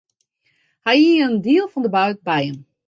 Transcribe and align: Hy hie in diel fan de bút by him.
Hy 0.85 0.97
hie 1.01 1.21
in 1.27 1.35
diel 1.45 1.67
fan 1.71 1.83
de 1.85 1.89
bút 1.99 2.19
by 2.27 2.41
him. 2.45 2.57